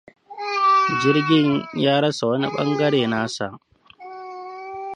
[1.01, 1.51] Jirgin
[1.83, 3.45] ya rasa wani bangar nasa.